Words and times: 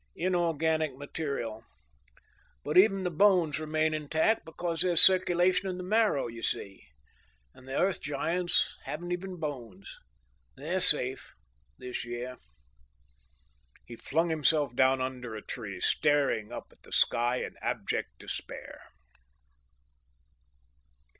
"Inorganic 0.15 0.97
material. 0.97 1.63
But 2.63 2.75
even 2.75 3.03
the 3.03 3.11
bones 3.11 3.59
remain 3.59 3.93
intact 3.93 4.45
because 4.45 4.81
there's 4.81 4.99
circulation 4.99 5.69
in 5.69 5.77
the 5.77 5.83
marrow, 5.83 6.25
you 6.25 6.41
see. 6.41 6.87
And 7.53 7.67
the 7.67 7.77
Earth 7.79 8.01
Giants 8.01 8.79
haven't 8.85 9.11
even 9.11 9.35
bones. 9.35 9.99
They're 10.57 10.81
safe 10.81 11.35
this 11.77 12.03
year!" 12.03 12.37
He 13.85 13.95
flung 13.95 14.29
himself 14.29 14.75
down 14.75 15.01
under 15.01 15.35
a 15.35 15.43
tree, 15.43 15.79
staring 15.79 16.51
up 16.51 16.69
at 16.71 16.81
the 16.81 16.91
sky 16.91 17.35
in 17.43 17.53
abject 17.61 18.17
despair. 18.17 18.81